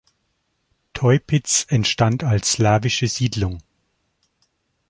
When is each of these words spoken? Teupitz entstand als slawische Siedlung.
Teupitz 0.93 1.67
entstand 1.69 2.23
als 2.23 2.53
slawische 2.53 3.07
Siedlung. 3.07 3.61